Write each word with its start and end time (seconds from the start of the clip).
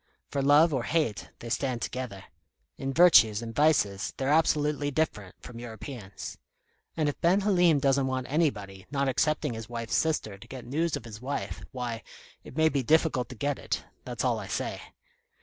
For 0.31 0.41
love 0.41 0.73
or 0.73 0.81
hate, 0.81 1.29
they 1.41 1.49
stand 1.49 1.83
together. 1.83 2.23
In 2.75 2.91
virtues 2.91 3.43
and 3.43 3.53
vices 3.53 4.15
they're 4.17 4.29
absolutely 4.31 4.89
different 4.89 5.35
from 5.43 5.59
Europeans. 5.59 6.39
And 6.97 7.07
if 7.07 7.21
Ben 7.21 7.41
Halim 7.41 7.77
doesn't 7.77 8.07
want 8.07 8.25
anybody, 8.27 8.87
not 8.89 9.07
excepting 9.07 9.53
his 9.53 9.69
wife's 9.69 9.95
sister, 9.95 10.39
to 10.39 10.47
get 10.47 10.65
news 10.65 10.97
of 10.97 11.05
his 11.05 11.21
wife, 11.21 11.61
why, 11.71 12.01
it 12.43 12.57
may 12.57 12.67
be 12.67 12.81
difficult 12.81 13.29
to 13.29 13.35
get 13.35 13.59
it, 13.59 13.83
that's 14.03 14.23
all 14.25 14.39
I 14.39 14.47
say. 14.47 14.81